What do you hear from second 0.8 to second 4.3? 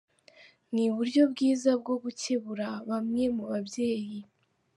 uburyo bwiza bwo gukebura bamwe mu babyeyi.